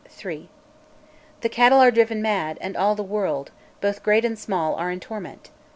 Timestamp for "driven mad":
1.91-2.57